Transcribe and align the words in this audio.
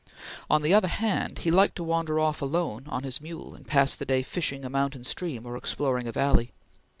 On 0.49 0.63
the 0.63 0.73
other 0.73 0.87
hand, 0.87 1.37
he 1.43 1.51
liked 1.51 1.75
to 1.75 1.83
wander 1.83 2.19
off 2.19 2.41
alone 2.41 2.85
on 2.87 3.03
his 3.03 3.21
mule, 3.21 3.53
and 3.53 3.67
pass 3.67 3.93
the 3.93 4.03
day 4.03 4.23
fishing 4.23 4.65
a 4.65 4.67
mountain 4.67 5.03
stream 5.03 5.45
or 5.45 5.55
exploring 5.55 6.07
a 6.07 6.11
valley. 6.11 6.53